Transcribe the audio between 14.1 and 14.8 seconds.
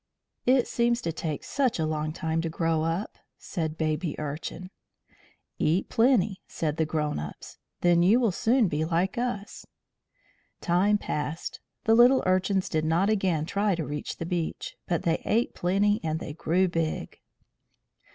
the beach,